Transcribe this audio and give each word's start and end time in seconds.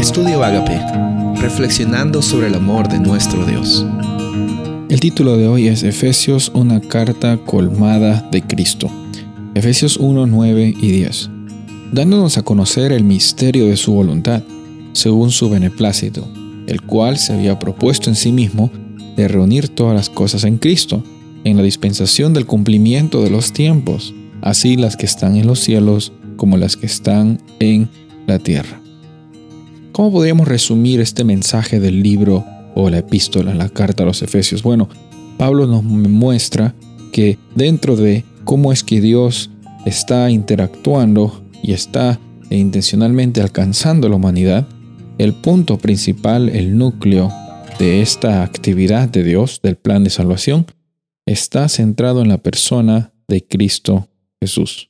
Estudio 0.00 0.42
Agape, 0.42 0.80
reflexionando 1.42 2.22
sobre 2.22 2.46
el 2.46 2.54
amor 2.54 2.88
de 2.88 2.98
nuestro 2.98 3.44
Dios. 3.44 3.84
El 4.88 4.98
título 4.98 5.36
de 5.36 5.46
hoy 5.46 5.68
es 5.68 5.82
Efesios, 5.82 6.50
una 6.54 6.80
carta 6.80 7.36
colmada 7.36 8.26
de 8.32 8.40
Cristo. 8.40 8.90
Efesios 9.54 9.98
1, 9.98 10.26
9 10.26 10.74
y 10.80 10.90
10. 10.90 11.28
Dándonos 11.92 12.38
a 12.38 12.42
conocer 12.42 12.92
el 12.92 13.04
misterio 13.04 13.66
de 13.66 13.76
su 13.76 13.92
voluntad, 13.92 14.42
según 14.94 15.30
su 15.32 15.50
beneplácito, 15.50 16.26
el 16.66 16.80
cual 16.80 17.18
se 17.18 17.34
había 17.34 17.58
propuesto 17.58 18.08
en 18.08 18.16
sí 18.16 18.32
mismo 18.32 18.70
de 19.16 19.28
reunir 19.28 19.68
todas 19.68 19.94
las 19.94 20.08
cosas 20.08 20.44
en 20.44 20.56
Cristo, 20.56 21.04
en 21.44 21.58
la 21.58 21.62
dispensación 21.62 22.32
del 22.32 22.46
cumplimiento 22.46 23.22
de 23.22 23.28
los 23.28 23.52
tiempos, 23.52 24.14
así 24.40 24.78
las 24.78 24.96
que 24.96 25.04
están 25.04 25.36
en 25.36 25.46
los 25.46 25.60
cielos 25.60 26.14
como 26.38 26.56
las 26.56 26.78
que 26.78 26.86
están 26.86 27.38
en 27.58 27.90
la 28.26 28.38
tierra. 28.38 28.79
¿Cómo 30.00 30.12
podríamos 30.12 30.48
resumir 30.48 30.98
este 31.00 31.24
mensaje 31.24 31.78
del 31.78 32.02
libro 32.02 32.42
o 32.74 32.88
la 32.88 32.96
epístola, 32.96 33.54
la 33.54 33.68
carta 33.68 34.02
a 34.02 34.06
los 34.06 34.22
Efesios? 34.22 34.62
Bueno, 34.62 34.88
Pablo 35.36 35.66
nos 35.66 35.84
muestra 35.84 36.74
que 37.12 37.36
dentro 37.54 37.96
de 37.96 38.24
cómo 38.44 38.72
es 38.72 38.82
que 38.82 39.02
Dios 39.02 39.50
está 39.84 40.30
interactuando 40.30 41.44
y 41.62 41.74
está 41.74 42.18
intencionalmente 42.48 43.42
alcanzando 43.42 44.08
la 44.08 44.16
humanidad, 44.16 44.66
el 45.18 45.34
punto 45.34 45.76
principal, 45.76 46.48
el 46.48 46.78
núcleo 46.78 47.30
de 47.78 48.00
esta 48.00 48.42
actividad 48.42 49.06
de 49.06 49.22
Dios, 49.22 49.60
del 49.62 49.76
plan 49.76 50.02
de 50.02 50.08
salvación, 50.08 50.64
está 51.26 51.68
centrado 51.68 52.22
en 52.22 52.28
la 52.28 52.38
persona 52.38 53.12
de 53.28 53.46
Cristo 53.46 54.08
Jesús. 54.40 54.88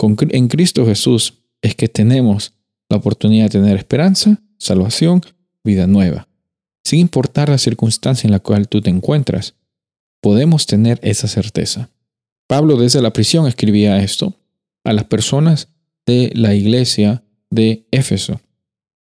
en 0.00 0.46
Cristo 0.46 0.86
Jesús 0.86 1.42
es 1.60 1.74
que 1.74 1.88
tenemos 1.88 2.54
la 2.88 2.96
oportunidad 2.96 3.44
de 3.44 3.60
tener 3.60 3.76
esperanza, 3.76 4.40
salvación, 4.58 5.22
vida 5.64 5.86
nueva. 5.86 6.28
Sin 6.84 7.00
importar 7.00 7.48
la 7.48 7.58
circunstancia 7.58 8.26
en 8.26 8.32
la 8.32 8.40
cual 8.40 8.68
tú 8.68 8.80
te 8.80 8.90
encuentras, 8.90 9.54
podemos 10.20 10.66
tener 10.66 10.98
esa 11.02 11.28
certeza. 11.28 11.90
Pablo 12.46 12.76
desde 12.76 13.02
la 13.02 13.12
prisión 13.12 13.46
escribía 13.46 14.02
esto 14.02 14.34
a 14.84 14.92
las 14.92 15.04
personas 15.04 15.68
de 16.06 16.32
la 16.34 16.54
iglesia 16.54 17.22
de 17.50 17.86
Éfeso. 17.90 18.40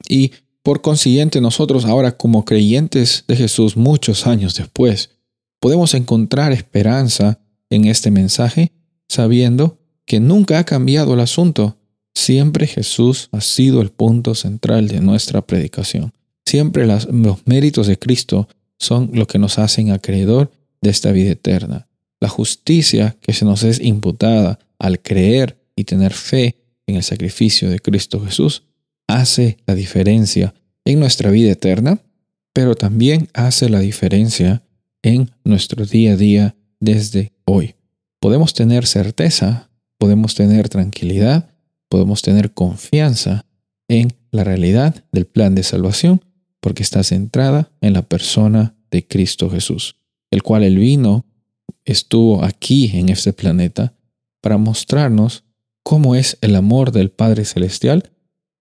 Y 0.09 0.33
por 0.63 0.81
consiguiente 0.81 1.41
nosotros 1.41 1.85
ahora 1.85 2.17
como 2.17 2.45
creyentes 2.45 3.25
de 3.29 3.37
Jesús 3.37 3.77
muchos 3.77 4.27
años 4.27 4.57
después, 4.57 5.11
podemos 5.61 5.95
encontrar 5.95 6.53
esperanza 6.53 7.41
en 7.71 7.85
este 7.85 8.11
mensaje 8.11 8.73
sabiendo 9.09 9.79
que 10.07 10.21
nunca 10.21 10.59
ha 10.59 10.65
cambiado 10.65 11.15
el 11.15 11.21
asunto 11.21 11.77
Siempre 12.17 12.67
Jesús 12.67 13.29
ha 13.31 13.43
sido 13.43 13.83
el 13.83 13.91
punto 13.91 14.35
central 14.35 14.89
de 14.89 15.01
nuestra 15.01 15.47
predicación. 15.47 16.15
Siempre 16.47 16.87
los 16.87 17.07
méritos 17.45 17.87
de 17.89 17.99
Cristo 17.99 18.49
son 18.79 19.11
lo 19.13 19.27
que 19.27 19.39
nos 19.39 19.59
hacen 19.59 19.91
acreedor 19.91 20.51
de 20.81 20.89
esta 20.89 21.13
vida 21.13 21.33
eterna. 21.33 21.89
La 22.19 22.31
justicia 22.31 23.19
que 23.21 23.35
se 23.35 23.45
nos 23.45 23.65
es 23.65 23.81
imputada 23.81 24.59
al 24.79 25.03
creer 25.03 25.59
y 25.77 25.85
tener 25.85 26.15
fe 26.15 26.57
en 26.87 26.97
el 26.97 27.03
sacrificio 27.03 27.69
de 27.69 27.81
Cristo 27.81 28.25
Jesús 28.25 28.63
hace 29.07 29.59
la 29.67 29.75
diferencia 29.75 30.55
en 30.87 31.01
nuestra 31.01 31.31
vida 31.31 31.53
eterna, 31.53 32.01
pero 32.55 32.77
también 32.77 33.29
hace 33.35 33.69
la 33.69 33.81
diferencia 33.81 34.63
en 35.03 35.31
nuestro 35.45 35.85
día 35.85 36.15
a 36.15 36.17
día 36.17 36.57
desde 36.81 37.35
hoy. 37.45 37.75
Podemos 38.21 38.55
tener 38.55 38.87
certeza, 38.87 39.69
podemos 39.99 40.35
tener 40.35 40.71
tranquilidad, 40.71 41.51
podemos 41.89 42.23
tener 42.23 42.53
confianza 42.53 43.47
en 43.89 44.15
la 44.31 44.45
realidad 44.45 45.05
del 45.13 45.27
plan 45.27 45.55
de 45.55 45.63
salvación 45.63 46.25
porque 46.61 46.83
está 46.83 47.05
centrada 47.05 47.71
en 47.81 47.93
la 47.93 48.03
persona 48.03 48.75
de 48.91 49.07
Cristo 49.07 49.51
Jesús, 49.51 49.97
el 50.31 50.43
cual 50.43 50.65
el 50.65 50.79
vino 50.79 51.25
estuvo 51.85 52.45
aquí 52.45 52.91
en 52.95 53.09
este 53.09 53.33
planeta 53.33 53.95
para 54.41 54.59
mostrarnos 54.59 55.45
cómo 55.83 56.17
es 56.17 56.39
el 56.41 56.57
amor 56.57 56.91
del 56.93 57.11
Padre 57.11 57.45
Celestial 57.45 58.11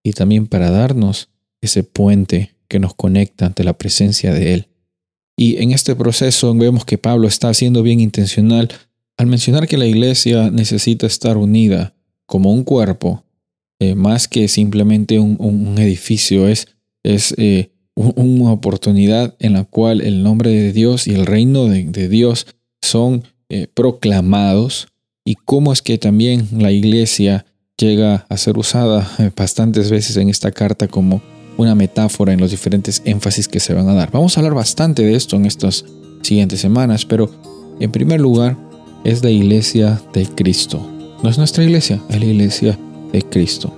y 0.03 0.13
también 0.13 0.45
para 0.47 0.69
darnos 0.69 1.29
ese 1.61 1.83
puente 1.83 2.55
que 2.67 2.79
nos 2.79 2.93
conecta 2.93 3.47
ante 3.47 3.63
la 3.63 3.77
presencia 3.77 4.33
de 4.33 4.53
Él. 4.53 4.67
Y 5.37 5.61
en 5.61 5.71
este 5.71 5.95
proceso 5.95 6.53
vemos 6.53 6.85
que 6.85 6.97
Pablo 6.97 7.27
está 7.27 7.53
siendo 7.53 7.83
bien 7.83 7.99
intencional 7.99 8.69
al 9.17 9.27
mencionar 9.27 9.67
que 9.67 9.77
la 9.77 9.85
iglesia 9.85 10.51
necesita 10.51 11.07
estar 11.07 11.37
unida 11.37 11.95
como 12.25 12.51
un 12.51 12.63
cuerpo, 12.63 13.23
eh, 13.79 13.95
más 13.95 14.27
que 14.27 14.47
simplemente 14.47 15.19
un, 15.19 15.75
edificio, 15.77 16.47
es, 16.47 16.67
es 17.03 17.33
eh, 17.37 17.71
una 17.95 18.51
oportunidad 18.51 19.35
en 19.39 19.53
la 19.53 19.63
cual 19.63 20.01
el 20.01 20.23
nombre 20.23 20.51
de 20.51 20.73
Dios 20.73 21.07
y 21.07 21.13
el 21.13 21.25
reino 21.25 21.65
de, 21.65 22.09
Dios 22.09 22.47
son 22.81 23.23
eh, 23.49 23.67
proclamados 23.73 24.87
y 25.25 25.35
cómo 25.35 25.73
es 25.73 25.81
que 25.81 25.97
también 25.97 26.47
la 26.51 26.71
iglesia 26.71 27.45
llega 27.77 28.25
a 28.29 28.37
ser 28.37 28.57
usada 28.57 29.09
bastantes 29.35 29.89
veces 29.89 30.17
en 30.17 30.29
esta 30.29 30.51
carta 30.51 30.87
como 30.87 31.21
una 31.57 31.75
metáfora 31.75 32.33
en 32.33 32.39
los 32.39 32.51
diferentes 32.51 33.01
énfasis 33.05 33.47
que 33.47 33.59
se 33.59 33.73
van 33.73 33.87
a 33.89 33.93
dar. 33.93 34.11
Vamos 34.11 34.37
a 34.37 34.41
hablar 34.41 34.53
bastante 34.53 35.03
de 35.03 35.15
esto 35.15 35.35
en 35.35 35.45
estas 35.45 35.85
siguientes 36.21 36.59
semanas, 36.59 37.05
pero 37.05 37.29
en 37.79 37.91
primer 37.91 38.19
lugar 38.19 38.57
es 39.03 39.23
la 39.23 39.29
iglesia 39.29 40.01
de 40.13 40.25
Cristo. 40.25 40.94
No 41.23 41.29
es 41.29 41.37
nuestra 41.37 41.63
iglesia, 41.63 42.01
es 42.09 42.19
la 42.19 42.25
iglesia 42.25 42.77
de 43.11 43.21
Cristo. 43.21 43.73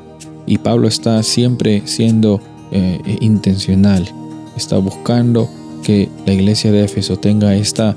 Y 0.45 0.57
Pablo 0.57 0.87
está 0.87 1.21
siempre 1.23 1.81
siendo 1.85 2.39
eh, 2.71 3.17
intencional, 3.21 4.07
está 4.55 4.77
buscando 4.77 5.49
que 5.83 6.09
la 6.25 6.33
iglesia 6.33 6.71
de 6.71 6.83
Éfeso 6.83 7.17
tenga 7.17 7.55
esta 7.55 7.95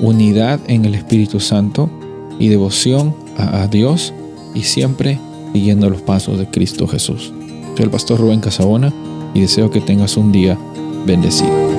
unidad 0.00 0.60
en 0.66 0.84
el 0.84 0.94
Espíritu 0.94 1.40
Santo 1.40 1.90
y 2.38 2.48
devoción 2.48 3.14
a, 3.36 3.62
a 3.62 3.68
Dios 3.68 4.12
y 4.54 4.62
siempre 4.62 5.18
siguiendo 5.52 5.88
los 5.90 6.02
pasos 6.02 6.38
de 6.38 6.46
Cristo 6.46 6.86
Jesús. 6.86 7.32
Soy 7.76 7.84
el 7.84 7.90
pastor 7.90 8.20
Rubén 8.20 8.40
Casabona 8.40 8.92
y 9.34 9.40
deseo 9.40 9.70
que 9.70 9.80
tengas 9.80 10.16
un 10.16 10.32
día 10.32 10.58
bendecido. 11.06 11.73